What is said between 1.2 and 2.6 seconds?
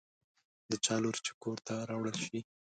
چې کور ته راوړل شي.